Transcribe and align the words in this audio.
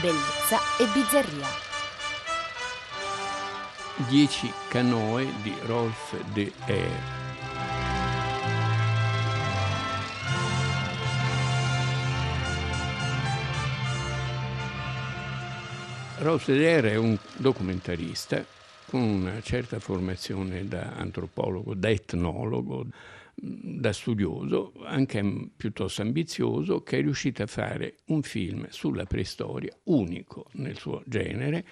bellezza 0.00 0.58
e 0.78 0.86
bizzarria. 0.92 1.46
Dieci 4.08 4.52
canoe 4.68 5.30
di 5.42 5.54
Rolf 5.66 6.14
de 6.32 6.52
Air. 6.66 7.20
Rolf 16.18 16.46
de 16.46 16.80
è 16.80 16.96
un 16.96 17.18
documentarista 17.36 18.44
con 18.92 19.00
una 19.00 19.40
certa 19.40 19.80
formazione 19.80 20.68
da 20.68 20.92
antropologo, 20.92 21.72
da 21.72 21.88
etnologo, 21.88 22.84
da 23.34 23.90
studioso, 23.90 24.74
anche 24.84 25.48
piuttosto 25.56 26.02
ambizioso, 26.02 26.82
che 26.82 26.98
è 26.98 27.00
riuscito 27.00 27.42
a 27.42 27.46
fare 27.46 27.94
un 28.08 28.20
film 28.20 28.68
sulla 28.68 29.06
preistoria 29.06 29.74
unico 29.84 30.48
nel 30.56 30.76
suo 30.76 31.02
genere, 31.06 31.64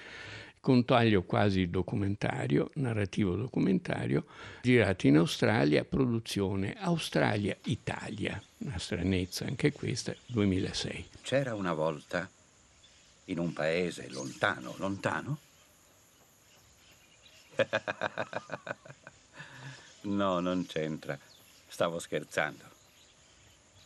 con 0.60 0.86
taglio 0.86 1.24
quasi 1.24 1.68
documentario, 1.68 2.70
narrativo 2.76 3.36
documentario, 3.36 4.24
girato 4.62 5.06
in 5.06 5.18
Australia, 5.18 5.84
produzione 5.84 6.74
Australia-Italia, 6.78 8.42
una 8.60 8.78
stranezza 8.78 9.44
anche 9.44 9.72
questa, 9.72 10.14
2006. 10.24 11.04
C'era 11.20 11.54
una 11.54 11.74
volta, 11.74 12.26
in 13.26 13.38
un 13.38 13.52
paese 13.52 14.08
lontano, 14.08 14.74
lontano? 14.78 15.38
no, 20.02 20.40
non 20.40 20.66
c'entra. 20.66 21.18
Stavo 21.68 21.98
scherzando. 21.98 22.64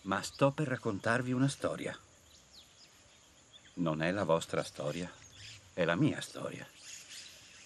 Ma 0.02 0.23
sto 0.23 0.50
per 0.50 0.69
raccontarvi 0.69 1.33
una 1.33 1.48
storia. 1.48 1.97
Non 3.74 4.02
è 4.02 4.10
la 4.10 4.24
vostra 4.24 4.62
storia, 4.62 5.10
è 5.73 5.84
la 5.84 5.95
mia 5.95 6.20
storia. 6.20 6.67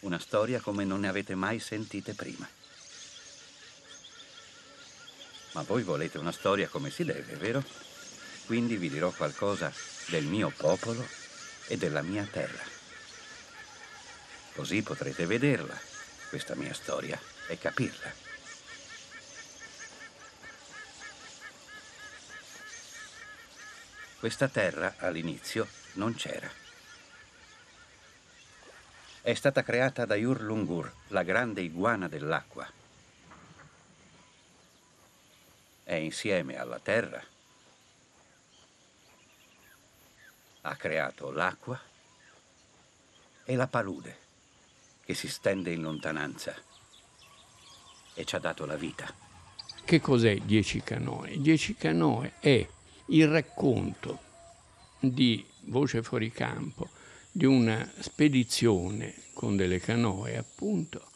Una 0.01 0.19
storia 0.19 0.61
come 0.61 0.85
non 0.85 1.01
ne 1.01 1.09
avete 1.09 1.35
mai 1.35 1.59
sentite 1.59 2.15
prima. 2.15 2.49
Ma 5.53 5.63
voi 5.63 5.83
volete 5.83 6.19
una 6.19 6.33
storia 6.33 6.69
come 6.69 6.91
si 6.91 7.05
deve, 7.05 7.35
vero? 7.35 7.63
Quindi 8.47 8.77
vi 8.77 8.89
dirò 8.89 9.11
qualcosa 9.11 9.73
del 10.07 10.25
mio 10.25 10.53
popolo 10.57 11.07
e 11.67 11.77
della 11.77 12.03
mia 12.03 12.27
terra. 12.31 12.63
Così 14.55 14.83
potrete 14.83 15.27
vederla, 15.27 15.79
questa 16.29 16.55
mia 16.55 16.75
storia, 16.75 17.19
e 17.49 17.59
capirla. 17.59 18.13
Questa 24.19 24.49
terra 24.49 24.97
all'inizio 24.99 25.67
non 25.95 26.15
c'era. 26.15 26.51
È 29.23 29.35
stata 29.35 29.63
creata 29.63 30.05
da 30.05 30.17
Yurlungur, 30.17 30.93
la 31.09 31.23
grande 31.23 31.63
iguana 31.63 32.09
dell'acqua. 32.09 32.71
È 35.85 35.95
insieme 35.95 36.59
alla 36.59 36.79
terra. 36.79 37.23
Ha 40.63 40.77
creato 40.77 41.31
l'acqua 41.31 41.81
e 43.45 43.57
la 43.57 43.67
palude 43.67 44.27
che 45.09 45.15
si 45.15 45.29
stende 45.29 45.73
in 45.73 45.81
lontananza 45.81 46.55
e 48.13 48.27
ci 48.27 48.37
ha 48.37 48.39
dato 48.39 48.67
la 48.67 48.77
vita. 48.77 49.11
Che 49.83 50.01
cos'è 50.03 50.37
Dieci 50.45 50.83
Canoe? 50.83 51.41
Dieci 51.41 51.75
Canoe 51.77 52.35
è 52.41 52.69
il 53.07 53.27
racconto 53.27 54.19
di 55.01 55.43
Voce 55.69 56.03
fuori 56.03 56.31
campo 56.31 56.91
di 57.33 57.47
una 57.47 57.91
spedizione 58.01 59.15
con 59.33 59.57
delle 59.57 59.81
canoe, 59.81 60.37
appunto, 60.37 61.09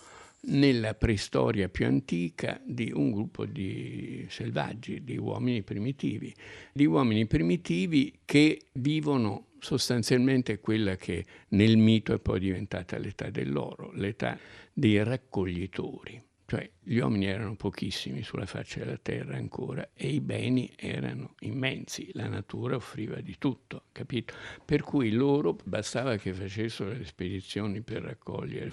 nella 0.45 0.95
preistoria 0.95 1.69
più 1.69 1.85
antica 1.85 2.59
di 2.65 2.91
un 2.95 3.11
gruppo 3.11 3.45
di 3.45 4.27
selvaggi, 4.31 5.05
di 5.05 5.19
uomini 5.19 5.61
primitivi, 5.61 6.35
di 6.73 6.87
uomini 6.87 7.27
primitivi 7.27 8.21
che 8.25 8.69
vivono 8.73 9.49
sostanzialmente 9.63 10.59
quella 10.59 10.97
che 10.97 11.25
nel 11.51 11.77
mito 11.77 12.13
è 12.13 12.19
poi 12.19 12.41
diventata 12.41 12.99
l'età 12.99 13.31
dell'oro, 13.31 13.93
l'età 13.93 14.37
dei 14.73 15.03
raccoglitori. 15.05 16.21
Cioè 16.45 16.69
gli 16.81 16.99
uomini 16.99 17.27
erano 17.27 17.55
pochissimi 17.55 18.23
sulla 18.25 18.45
faccia 18.45 18.81
della 18.81 18.99
terra 19.01 19.37
ancora 19.37 19.91
e 19.95 20.09
i 20.09 20.21
beni 20.21 20.71
erano 20.77 21.37
immensi, 21.41 22.11
la 22.13 22.27
natura 22.27 22.75
offriva 22.75 23.21
di 23.21 23.37
tutto, 23.39 23.85
capito? 23.93 24.35
Per 24.65 24.83
cui 24.83 25.13
loro 25.13 25.57
bastava 25.65 26.17
che 26.17 26.35
facessero 26.35 26.91
le 26.91 27.05
spedizioni 27.05 27.81
per 27.83 28.03
raccogliere 28.03 28.71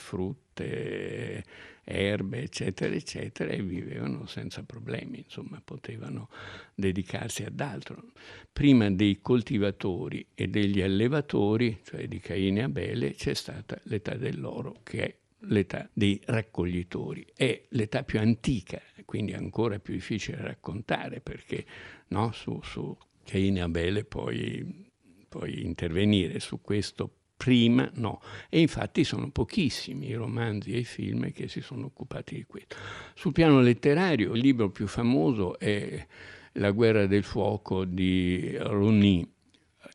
frutte, 0.60 1.44
erbe, 1.84 2.44
eccetera, 2.44 2.94
eccetera, 2.94 3.52
e 3.52 3.64
vivevano 3.64 4.28
senza 4.28 4.62
problemi, 4.64 5.20
insomma, 5.20 5.62
potevano 5.64 6.30
dedicarsi 6.76 7.44
ad 7.44 7.60
altro. 7.60 8.04
Prima 8.52 8.90
dei 8.92 9.20
coltivatori 9.22 10.26
e 10.36 10.48
degli 10.48 10.82
allevatori, 10.82 11.80
cioè 11.84 12.08
di 12.08 12.20
Caine 12.20 12.60
e 12.60 12.64
Abele, 12.64 13.14
c'è 13.14 13.34
stata 13.34 13.80
l'età 13.84 14.16
dell'oro, 14.16 14.82
che 14.84 15.04
è 15.04 15.16
l'età 15.44 15.90
dei 15.92 16.20
raccoglitori, 16.26 17.26
è 17.34 17.64
l'età 17.70 18.04
più 18.04 18.20
antica, 18.20 18.82
quindi 19.06 19.34
ancora 19.34 19.80
più 19.80 19.94
difficile 19.94 20.38
raccontare 20.42 21.22
perché 21.22 21.66
no, 22.10 22.32
su, 22.32 22.60
su 22.62 22.96
Caino 23.24 23.58
e 23.58 23.62
Abele 23.62 24.04
poi, 24.04 24.88
puoi 25.28 25.66
intervenire 25.66 26.40
su 26.40 26.62
questo 26.62 27.19
prima 27.40 27.90
no. 27.94 28.20
E 28.50 28.60
infatti 28.60 29.06
sono 29.06 29.32
pochissimi 29.32 30.08
i 30.10 30.14
romanzi 30.14 30.74
e 30.74 30.80
i 30.80 30.84
film 30.84 31.32
che 31.32 31.48
si 31.48 31.62
sono 31.62 31.86
occupati 31.86 32.36
di 32.36 32.44
questo. 32.44 32.76
Sul 33.16 33.32
piano 33.32 33.62
letterario 33.62 34.34
il 34.34 34.42
libro 34.42 34.70
più 34.72 34.88
famoso 34.88 35.58
è 35.58 36.06
La 36.54 36.72
guerra 36.72 37.08
del 37.08 37.24
fuoco 37.24 37.86
di 37.86 38.58
Rosny, 38.58 39.26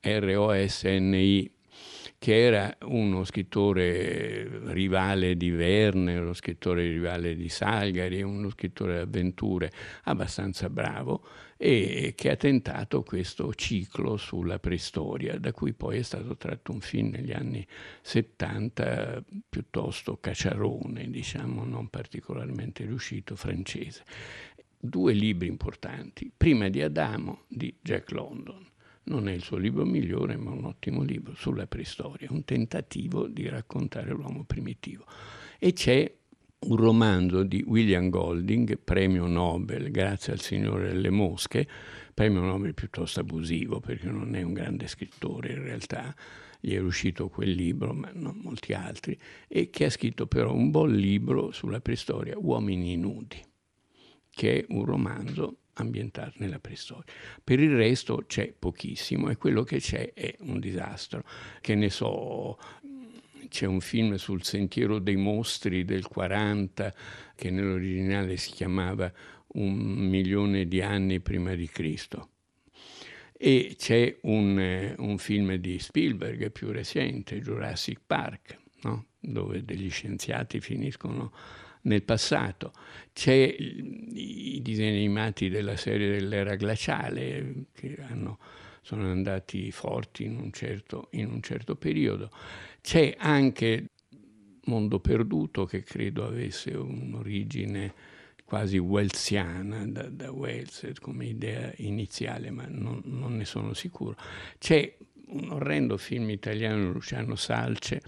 R-O-S-N-I, 0.01 1.53
che 2.17 2.41
era 2.41 2.75
uno 2.85 3.25
scrittore 3.25 4.49
rivale 4.73 5.37
di 5.37 5.51
Verne, 5.51 6.17
uno 6.17 6.33
scrittore 6.33 6.89
rivale 6.89 7.37
di 7.37 7.51
Salgari, 7.51 8.23
uno 8.23 8.49
scrittore 8.49 8.95
d'avventure 8.95 9.71
abbastanza 10.05 10.71
bravo 10.71 11.27
e 11.57 12.15
che 12.17 12.31
ha 12.31 12.37
tentato 12.37 13.03
questo 13.03 13.55
ciclo 13.55 14.17
sulla 14.17 14.59
preistoria, 14.59 15.39
da 15.39 15.53
cui 15.53 15.73
poi 15.73 15.99
è 15.99 16.03
stato 16.03 16.37
tratto 16.37 16.73
un 16.73 16.81
film 16.81 17.11
negli 17.11 17.33
anni 17.33 17.67
70 18.03 19.25
piuttosto 19.49 20.19
cacciarone, 20.19 21.09
diciamo, 21.11 21.65
non 21.65 21.89
particolarmente 21.89 22.85
riuscito, 22.85 23.37
francese. 23.37 24.05
Due 24.79 25.13
libri 25.13 25.49
importanti, 25.49 26.31
Prima 26.37 26.69
di 26.69 26.83
Adamo 26.83 27.45
di 27.49 27.75
Jack 27.81 28.11
London 28.11 28.73
non 29.05 29.29
è 29.29 29.33
il 29.33 29.43
suo 29.43 29.57
libro 29.57 29.85
migliore, 29.85 30.37
ma 30.37 30.51
un 30.51 30.65
ottimo 30.65 31.03
libro 31.03 31.35
sulla 31.35 31.67
preistoria, 31.67 32.29
un 32.31 32.45
tentativo 32.45 33.27
di 33.27 33.49
raccontare 33.49 34.11
l'uomo 34.11 34.45
primitivo. 34.45 35.05
E 35.59 35.73
c'è 35.73 36.11
un 36.67 36.77
romanzo 36.77 37.43
di 37.43 37.63
William 37.67 38.09
Golding, 38.09 38.79
premio 38.83 39.27
Nobel, 39.27 39.91
grazie 39.91 40.33
al 40.33 40.41
Signore 40.41 40.89
delle 40.89 41.11
Mosche, 41.11 41.67
premio 42.15 42.41
Nobel 42.41 42.75
piuttosto 42.75 43.21
abusivo 43.21 43.81
perché 43.81 44.09
non 44.09 44.35
è 44.35 44.43
un 44.43 44.53
grande 44.53 44.87
scrittore 44.87 45.53
in 45.53 45.63
realtà, 45.63 46.15
gli 46.61 46.75
è 46.75 46.79
uscito 46.79 47.29
quel 47.29 47.51
libro, 47.51 47.93
ma 47.93 48.11
non 48.15 48.41
molti 48.43 48.73
altri, 48.73 49.19
e 49.47 49.69
che 49.69 49.85
ha 49.85 49.91
scritto 49.91 50.27
però 50.27 50.53
un 50.53 50.71
buon 50.71 50.95
libro 50.95 51.53
sulla 51.53 51.81
preistoria, 51.81 52.39
Uomini 52.39 52.97
nudi, 52.97 53.43
che 54.31 54.61
è 54.61 54.65
un 54.69 54.85
romanzo 54.85 55.59
ambientato 55.75 56.35
nella 56.37 56.59
preistoria. 56.59 57.13
Per 57.43 57.61
il 57.61 57.75
resto 57.75 58.25
c'è 58.27 58.55
pochissimo 58.59 59.29
e 59.29 59.37
quello 59.37 59.63
che 59.63 59.79
c'è 59.79 60.13
è 60.15 60.37
un 60.41 60.61
disastro. 60.61 61.25
Che 61.61 61.75
ne 61.75 61.91
so, 61.91 62.57
c'è 63.55 63.67
un 63.67 63.81
film 63.81 64.17
sul 64.17 64.43
Sentiero 64.43 64.99
dei 64.99 65.15
Mostri 65.15 65.85
del 65.85 66.09
40 66.09 66.93
che 67.37 67.51
nell'originale 67.51 68.37
si 68.37 68.51
chiamava 68.51 69.13
Un 69.55 69.77
milione 69.77 70.67
di 70.67 70.83
anni 70.83 71.21
prima 71.21 71.55
di 71.55 71.69
Cristo. 71.69 72.31
E 73.33 73.77
c'è 73.79 74.19
un, 74.23 74.95
un 74.99 75.19
film 75.19 75.55
di 75.55 75.79
Spielberg 75.79 76.51
più 76.51 76.73
recente, 76.73 77.39
Jurassic 77.39 78.01
Park, 78.05 78.59
no? 78.83 79.07
dove 79.21 79.65
degli 79.65 79.89
scienziati 79.89 80.59
finiscono 80.59 81.33
nel 81.83 82.03
passato. 82.03 82.73
C'è 83.13 83.55
i 83.57 84.59
disegni 84.63 84.97
animati 84.97 85.49
della 85.49 85.77
serie 85.77 86.11
dell'era 86.11 86.57
glaciale 86.57 87.67
che 87.73 87.99
hanno, 88.01 88.34
sono 88.85 89.11
andati 89.11 89.71
forti 89.71 90.25
in 90.25 90.37
un, 90.37 90.53
certo, 90.53 91.09
in 91.13 91.31
un 91.31 91.41
certo 91.41 91.75
periodo. 91.75 92.31
C'è 92.83 93.15
anche 93.17 93.93
Mondo 94.65 95.01
Perduto 95.01 95.65
che 95.65 95.83
credo 95.83 96.27
avesse 96.27 96.73
un'origine 96.73 97.95
quasi 98.45 98.77
welsiana 98.77 99.87
da, 99.87 100.03
da 100.11 100.31
Wells 100.31 100.93
come 101.01 101.25
idea 101.25 101.73
iniziale, 101.77 102.51
ma 102.51 102.67
non, 102.69 103.01
non 103.05 103.37
ne 103.39 103.47
sono 103.47 103.73
sicuro. 103.73 104.17
C'è 104.59 104.95
un 105.29 105.51
orrendo 105.51 105.97
film 105.97 106.29
italiano 106.29 106.85
di 106.85 106.93
Luciano 106.93 107.37
Salce, 107.37 108.03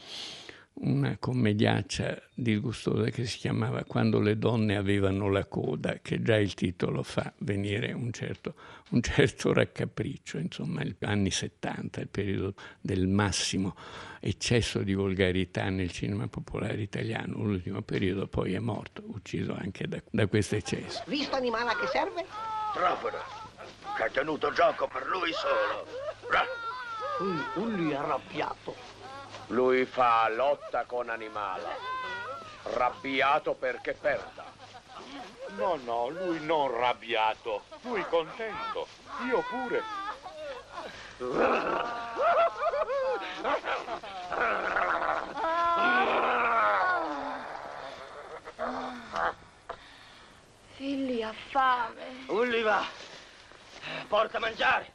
una 0.78 1.17
commediaccia 1.19 2.20
disgustosa 2.34 3.08
che 3.08 3.25
si 3.25 3.38
chiamava 3.38 3.84
Quando 3.84 4.20
le 4.20 4.37
donne 4.37 4.76
avevano 4.76 5.31
la 5.31 5.46
coda, 5.46 6.00
che 6.02 6.20
già 6.20 6.37
il 6.37 6.55
titolo 6.55 7.02
fa 7.02 7.32
venire 7.38 7.93
un 7.93 8.12
certo, 8.12 8.55
un 8.90 9.00
certo 9.00 9.52
raccapriccio, 9.52 10.38
insomma, 10.38 10.82
gli 10.82 10.94
anni 11.00 11.31
70, 11.31 12.00
il 12.00 12.08
periodo 12.08 12.55
del 12.81 13.06
massimo 13.06 13.75
eccesso 14.20 14.82
di 14.82 14.93
volgarità 14.93 15.69
nel 15.70 15.90
cinema 15.90 16.26
popolare 16.26 16.81
italiano, 16.82 17.43
l'ultimo 17.43 17.81
periodo 17.81 18.26
poi 18.26 18.55
è 18.55 18.58
morto, 18.58 19.02
ucciso 19.06 19.55
anche 19.55 19.88
da, 19.88 20.02
da 20.11 20.26
questo 20.26 20.56
eccesso. 20.56 21.02
Visto 21.06 21.37
animale 21.37 21.70
a 21.70 21.76
che 21.78 21.87
serve? 21.87 22.25
Trofano, 22.75 23.19
che 23.96 24.02
ha 24.02 24.11
tenuto 24.11 24.52
gioco 24.52 24.88
per 24.88 25.06
lui 25.06 25.31
solo. 25.32 26.05
Un, 27.19 27.75
lui 27.75 27.94
arrabbiato. 27.94 28.95
Lui 29.48 29.84
fa 29.87 30.28
lotta 30.28 30.84
con 30.84 31.08
animale. 31.08 31.78
Rabbiato 32.62 33.54
perché 33.54 33.93
perda. 33.94 34.44
No, 35.56 35.78
no, 35.84 36.08
lui 36.08 36.44
non 36.44 36.76
rabbiato. 36.76 37.62
Lui 37.82 38.04
contento. 38.08 38.88
Io 39.28 39.43
pure. 39.48 39.82
Filli 50.75 51.22
ha 51.22 51.32
fame. 51.50 52.25
Ulli 52.26 52.62
va. 52.62 52.84
Porta 54.08 54.37
a 54.38 54.40
mangiare. 54.40 54.92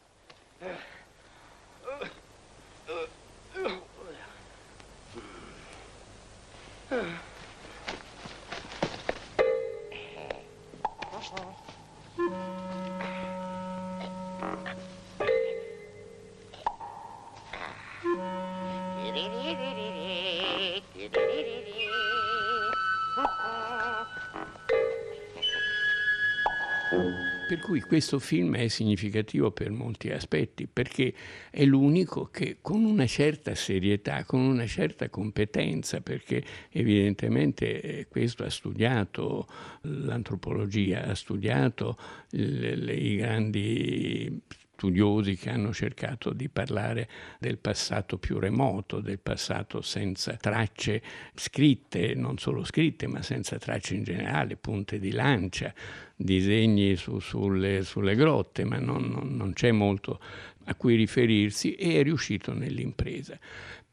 Per 27.51 27.59
cui 27.59 27.81
questo 27.81 28.18
film 28.19 28.56
è 28.56 28.69
significativo 28.69 29.51
per 29.51 29.71
molti 29.71 30.09
aspetti, 30.09 30.68
perché 30.68 31.13
è 31.50 31.65
l'unico 31.65 32.30
che 32.31 32.59
con 32.62 32.86
una 32.86 33.06
certa 33.06 33.56
serietà, 33.56 34.24
con 34.24 34.39
una 34.39 34.65
certa 34.65 35.09
competenza, 35.09 36.00
perché 36.00 36.42
evidentemente 36.69 37.81
eh, 37.81 38.07
questo 38.07 38.45
ha 38.45 38.50
studiato 38.50 39.47
l'antropologia, 39.81 41.04
ha 41.04 41.13
studiato 41.13 41.97
le, 42.30 42.75
le, 42.75 42.94
i 42.94 43.15
grandi 43.18 44.42
studiosi 44.81 45.36
che 45.36 45.51
hanno 45.51 45.72
cercato 45.72 46.33
di 46.33 46.50
parlare 46.50 47.07
del 47.38 47.60
passato 47.60 48.18
più 48.18 48.39
remoto, 48.39 49.00
del 49.00 49.19
passato 49.19 49.81
senza 49.81 50.36
tracce 50.38 51.04
scritte, 51.36 52.16
non 52.16 52.39
solo 52.39 52.63
scritte, 52.63 53.06
ma 53.06 53.22
senza 53.22 53.60
tracce 53.60 53.94
in 53.94 54.04
generale, 54.04 54.56
punte 54.56 54.98
di 54.98 55.12
lancia, 55.12 55.72
disegni 56.16 56.95
su, 56.95 57.19
sulle, 57.19 57.83
sulle, 57.83 58.16
grotte, 58.16 58.63
ma 58.63 58.80
non, 58.80 59.04
non, 59.04 59.36
non 59.36 59.54
c'è 59.54 59.72
molto 59.72 60.19
a 60.63 60.74
cui 60.74 60.95
riferirsi 60.95 61.75
e 61.75 62.00
è 62.00 62.04
riuscito 62.04 62.51
nell'impresa. 62.51 63.38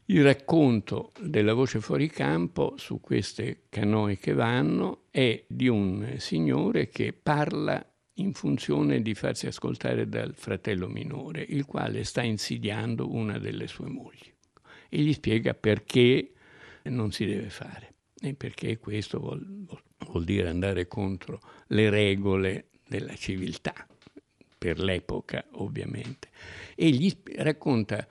Il 0.07 0.23
racconto 0.25 1.13
della 1.21 1.53
voce 1.53 1.81
fuori 1.81 2.09
campo 2.09 2.77
su 2.79 2.99
queste 2.99 3.65
canoe 3.69 4.17
che 4.17 4.33
vanno 4.33 5.03
è 5.11 5.45
di 5.47 5.69
un 5.69 6.15
signore 6.17 6.89
che 6.89 7.13
parla 7.13 7.87
in 8.19 8.33
funzione 8.35 9.03
di 9.03 9.15
farsi 9.15 9.47
ascoltare 9.47 10.09
dal 10.09 10.35
fratello 10.35 10.89
minore, 10.89 11.45
il 11.49 11.65
quale 11.65 12.05
sta 12.05 12.23
insidiando 12.23 13.13
una 13.13 13.39
delle 13.39 13.67
sue 13.67 13.89
mogli 13.89 14.33
e 14.89 15.01
gli 15.01 15.13
spiega 15.13 15.55
perché 15.55 16.33
non 16.85 17.13
si 17.13 17.27
deve 17.27 17.51
fare 17.51 17.95
e 18.21 18.35
perché 18.35 18.79
questo 18.79 19.19
vuol, 19.19 19.67
vuol 20.07 20.25
dire 20.25 20.49
andare 20.49 20.89
contro 20.89 21.41
le 21.69 21.91
regole 21.91 22.69
della 22.87 23.15
civiltà, 23.15 23.87
per 24.57 24.81
l'epoca 24.81 25.45
ovviamente. 25.53 26.29
E 26.75 26.91
gli 26.91 27.13
racconta 27.37 28.07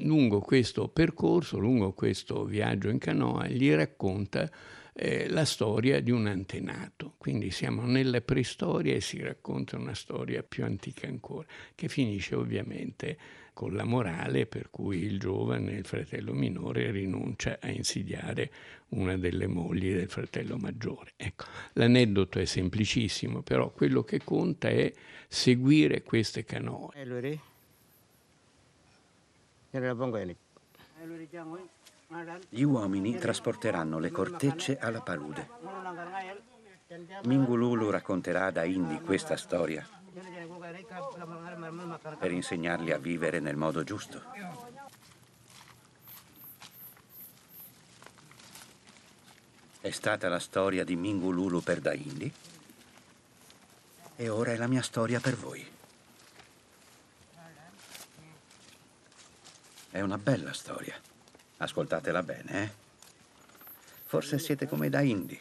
lungo 0.00 0.40
questo 0.40 0.88
percorso, 0.88 1.58
lungo 1.58 1.92
questo 1.92 2.44
viaggio 2.44 2.90
in 2.90 2.98
canoa, 2.98 3.46
gli 3.46 3.72
racconta 3.72 4.50
eh, 4.98 5.28
la 5.28 5.44
storia 5.44 6.00
di 6.00 6.10
un 6.10 6.26
antenato. 6.26 7.14
Quindi 7.18 7.50
siamo 7.50 7.84
nella 7.84 8.22
preistoria 8.22 8.94
e 8.94 9.00
si 9.00 9.20
racconta 9.20 9.76
una 9.76 9.94
storia 9.94 10.42
più 10.42 10.64
antica 10.64 11.06
ancora, 11.06 11.46
che 11.74 11.88
finisce 11.88 12.34
ovviamente 12.34 13.18
con 13.52 13.74
la 13.74 13.84
morale 13.84 14.46
per 14.46 14.68
cui 14.70 14.98
il 14.98 15.18
giovane, 15.18 15.72
il 15.72 15.86
fratello 15.86 16.32
minore, 16.32 16.90
rinuncia 16.90 17.58
a 17.60 17.70
insidiare 17.70 18.50
una 18.88 19.16
delle 19.16 19.46
mogli 19.46 19.92
del 19.92 20.08
fratello 20.08 20.56
maggiore. 20.56 21.12
Ecco, 21.16 21.44
l'aneddoto 21.74 22.38
è 22.38 22.44
semplicissimo, 22.44 23.42
però 23.42 23.70
quello 23.70 24.02
che 24.02 24.20
conta 24.22 24.68
è 24.68 24.92
seguire 25.28 26.02
queste 26.02 26.44
canoe. 26.44 26.90
Gli 32.48 32.62
uomini 32.62 33.18
trasporteranno 33.18 33.98
le 33.98 34.10
cortecce 34.10 34.78
alla 34.78 35.00
palude. 35.00 35.48
Mingululu 37.24 37.90
racconterà 37.90 38.46
ad 38.46 38.64
Indi 38.64 39.00
questa 39.00 39.36
storia 39.36 39.86
per 42.18 42.30
insegnarli 42.30 42.92
a 42.92 42.98
vivere 42.98 43.40
nel 43.40 43.56
modo 43.56 43.82
giusto. 43.82 44.22
È 49.80 49.90
stata 49.90 50.28
la 50.28 50.38
storia 50.38 50.84
di 50.84 50.94
Mingululu 50.94 51.60
per 51.60 51.80
Daindi 51.80 52.32
e 54.16 54.28
ora 54.28 54.52
è 54.52 54.56
la 54.56 54.68
mia 54.68 54.82
storia 54.82 55.20
per 55.20 55.36
voi. 55.36 55.74
È 59.90 60.00
una 60.00 60.18
bella 60.18 60.52
storia. 60.52 61.14
Ascoltatela 61.58 62.22
bene, 62.22 62.62
eh? 62.62 62.70
Forse 64.04 64.38
siete 64.38 64.66
come 64.66 64.90
da 64.90 65.00
Indy. 65.00 65.40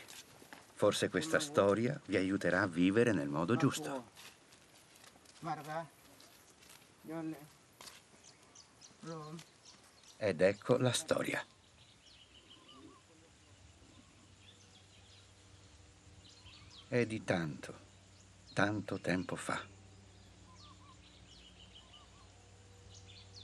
Forse 0.73 1.09
questa 1.09 1.39
storia 1.39 1.99
vi 2.05 2.15
aiuterà 2.15 2.61
a 2.61 2.67
vivere 2.67 3.11
nel 3.11 3.27
modo 3.27 3.55
giusto. 3.55 4.11
Ed 10.17 10.41
ecco 10.41 10.77
la 10.77 10.91
storia. 10.91 11.45
È 16.87 17.05
di 17.05 17.23
tanto, 17.23 17.79
tanto 18.53 18.99
tempo 18.99 19.35
fa. 19.35 19.61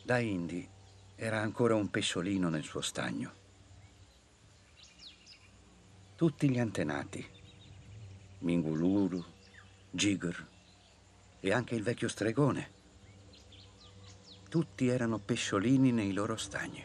Da 0.04 0.20
Indy 0.20 0.80
era 1.24 1.40
ancora 1.40 1.76
un 1.76 1.92
pesciolino 1.92 2.50
nel 2.50 2.64
suo 2.64 2.82
stagno. 2.82 3.32
Tutti 6.16 6.50
gli 6.50 6.58
antenati, 6.58 7.24
Minguluru, 8.40 9.24
Giger 9.92 10.48
e 11.40 11.54
anche 11.54 11.76
il 11.76 11.84
vecchio 11.84 12.08
stregone, 12.08 12.72
tutti 14.50 14.88
erano 14.88 15.20
pesciolini 15.20 15.92
nei 15.92 16.12
loro 16.12 16.36
stagni. 16.38 16.84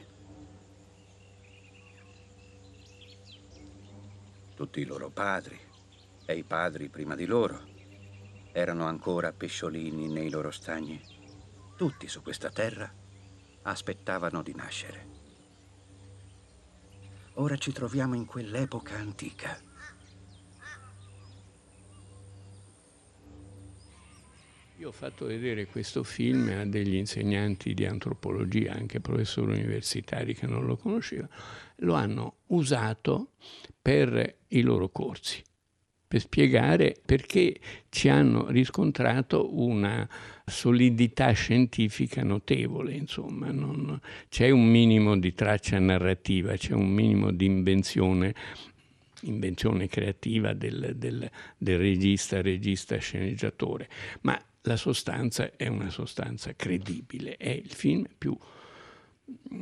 Tutti 4.55 4.81
i 4.81 4.85
loro 4.85 5.09
padri 5.09 5.59
e 6.27 6.37
i 6.37 6.43
padri 6.43 6.91
prima 6.91 7.15
di 7.15 7.25
loro 7.25 7.65
erano 8.53 8.85
ancora 8.85 9.33
pesciolini 9.33 10.09
nei 10.09 10.29
loro 10.29 10.51
stagni. 10.51 11.03
Tutti 11.75 12.07
su 12.07 12.21
questa 12.21 12.51
terra 12.51 13.05
aspettavano 13.67 14.43
di 14.43 14.55
nascere. 14.55 15.15
Ora 17.35 17.57
ci 17.57 17.73
troviamo 17.73 18.15
in 18.15 18.25
quell'epoca 18.25 18.97
antica. 18.97 19.61
Io 24.79 24.89
ho 24.89 24.93
fatto 24.93 25.27
vedere 25.27 25.67
questo 25.67 26.03
film 26.03 26.49
a 26.49 26.67
degli 26.67 26.95
insegnanti 26.95 27.75
di 27.75 27.87
antropologia, 27.87 28.73
anche 28.73 29.01
professori 29.01 29.53
universitari 29.53 30.35
che 30.35 30.47
non 30.47 30.65
lo 30.65 30.77
conoscevano, 30.77 31.31
lo 31.77 31.95
hanno 31.95 32.37
usato 32.49 33.33
per 33.81 34.37
i 34.49 34.61
loro 34.61 34.89
corsi. 34.91 35.43
Per 36.09 36.21
spiegare 36.21 36.95
perché 37.05 37.57
ci 37.89 38.09
hanno 38.09 38.49
riscontrato 38.49 39.59
una 39.59 40.09
solidità 40.45 41.33
scientifica 41.33 42.23
notevole, 42.23 42.93
insomma, 42.93 43.51
non, 43.51 44.01
c'è 44.29 44.51
un 44.51 44.67
minimo 44.67 45.19
di 45.19 45.35
traccia 45.35 45.79
narrativa, 45.79 46.57
c'è 46.57 46.75
un 46.75 46.89
minimo 46.89 47.33
di 47.33 47.47
invenzione, 47.47 48.35
invenzione 49.23 49.89
creativa 49.89 50.53
del, 50.53 50.93
del, 50.97 51.29
del 51.59 51.79
regista, 51.79 52.41
regista, 52.41 52.97
sceneggiatore, 52.99 53.89
ma 54.21 54.41
la 54.63 54.77
sostanza 54.77 55.57
è 55.57 55.67
una 55.67 55.91
sostanza 55.91 56.55
credibile, 56.55 57.37
è 57.37 57.51
il 57.51 57.71
film 57.71 58.07
più 58.17 58.37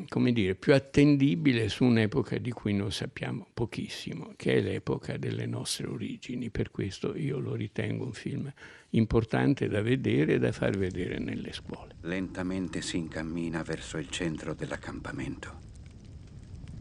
come 0.08 0.32
dire, 0.32 0.54
più 0.54 0.74
attendibile 0.74 1.68
su 1.68 1.84
un'epoca 1.84 2.38
di 2.38 2.50
cui 2.50 2.74
noi 2.74 2.90
sappiamo 2.90 3.46
pochissimo, 3.52 4.32
che 4.36 4.54
è 4.54 4.60
l'epoca 4.60 5.16
delle 5.16 5.46
nostre 5.46 5.86
origini. 5.86 6.50
Per 6.50 6.70
questo 6.70 7.16
io 7.16 7.38
lo 7.38 7.54
ritengo 7.54 8.04
un 8.04 8.12
film 8.12 8.52
importante 8.90 9.68
da 9.68 9.82
vedere 9.82 10.34
e 10.34 10.38
da 10.38 10.52
far 10.52 10.76
vedere 10.76 11.18
nelle 11.18 11.52
scuole. 11.52 11.96
Lentamente 12.02 12.82
si 12.82 12.98
incammina 12.98 13.62
verso 13.62 13.98
il 13.98 14.08
centro 14.10 14.54
dell'accampamento. 14.54 15.62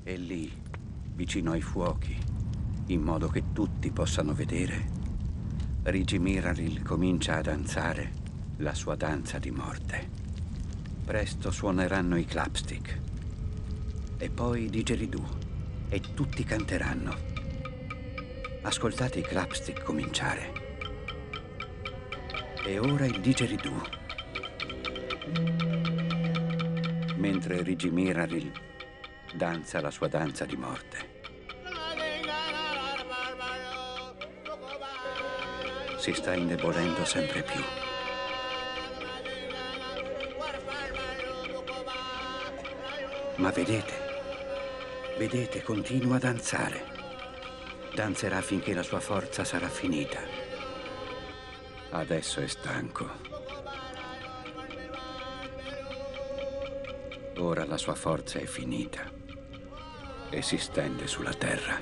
E 0.03 0.17
lì, 0.17 0.51
vicino 1.15 1.51
ai 1.51 1.61
fuochi, 1.61 2.17
in 2.87 3.01
modo 3.01 3.29
che 3.29 3.51
tutti 3.53 3.91
possano 3.91 4.33
vedere, 4.33 5.01
Rigi 5.83 6.19
Miraril 6.19 6.81
comincia 6.83 7.37
a 7.37 7.41
danzare 7.41 8.11
la 8.57 8.73
sua 8.73 8.95
danza 8.95 9.39
di 9.39 9.51
morte. 9.51 10.22
Presto 11.05 11.51
suoneranno 11.51 12.17
i 12.17 12.23
clapstick. 12.23 12.97
E 14.17 14.29
poi 14.29 14.63
i 14.63 14.69
digeridoo. 14.69 15.37
E 15.89 15.99
tutti 16.13 16.45
canteranno. 16.45 17.13
Ascoltate 18.61 19.19
i 19.19 19.21
clapstick 19.21 19.83
cominciare. 19.83 20.53
E 22.65 22.79
ora 22.79 23.05
il 23.05 23.19
digeridoo. 23.19 23.81
Mentre 27.17 27.61
Rigi 27.63 27.89
Miraril 27.89 28.51
danza 29.33 29.81
la 29.81 29.91
sua 29.91 30.07
danza 30.07 30.45
di 30.45 30.55
morte. 30.55 31.11
Si 35.97 36.13
sta 36.13 36.33
indebolendo 36.33 37.03
sempre 37.03 37.43
più. 37.43 37.82
Ma 43.43 43.51
vedete, 43.51 43.93
vedete, 45.17 45.63
continua 45.63 46.15
a 46.15 46.19
danzare. 46.19 46.85
Danzerà 47.93 48.39
finché 48.39 48.73
la 48.73 48.83
sua 48.83 49.01
forza 49.01 49.43
sarà 49.43 49.67
finita. 49.67 50.21
Adesso 51.89 52.39
è 52.39 52.47
stanco. 52.47 53.05
Ora 57.39 57.65
la 57.65 57.77
sua 57.77 57.95
forza 57.95 58.39
è 58.39 58.45
finita 58.45 59.11
e 60.29 60.41
si 60.41 60.57
stende 60.57 61.05
sulla 61.05 61.33
terra. 61.33 61.81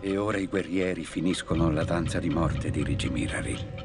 E 0.00 0.16
ora 0.16 0.38
i 0.38 0.46
guerrieri 0.46 1.04
finiscono 1.04 1.72
la 1.72 1.82
danza 1.82 2.20
di 2.20 2.28
morte 2.28 2.70
di 2.70 2.84
Rigimiraril. 2.84 3.79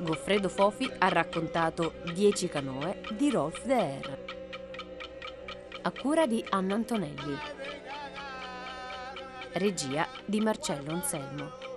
Goffredo 0.00 0.48
Fofi 0.48 0.90
ha 0.98 1.08
raccontato 1.08 1.94
Dieci 2.12 2.48
canoe 2.48 3.00
di 3.12 3.30
Rolf 3.30 3.64
Deer. 3.64 4.24
A 5.82 5.90
cura 5.90 6.26
di 6.26 6.44
Anna 6.50 6.74
Antonelli. 6.74 7.36
Regia 9.52 10.06
di 10.24 10.40
Marcello 10.40 10.92
Anselmo. 10.92 11.75